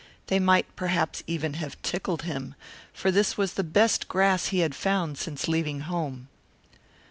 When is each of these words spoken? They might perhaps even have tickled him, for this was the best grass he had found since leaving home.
They 0.25 0.39
might 0.39 0.75
perhaps 0.75 1.21
even 1.27 1.53
have 1.61 1.79
tickled 1.83 2.23
him, 2.23 2.55
for 2.91 3.11
this 3.11 3.37
was 3.37 3.53
the 3.53 3.63
best 3.63 4.07
grass 4.07 4.47
he 4.47 4.61
had 4.61 4.73
found 4.73 5.19
since 5.19 5.47
leaving 5.47 5.81
home. 5.81 6.27